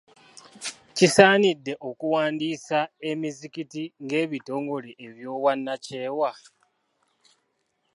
[0.97, 2.79] Kisaanidde okuwandiisa
[3.11, 6.31] emizikiti ng'ebitongole eby'obwannakyewa?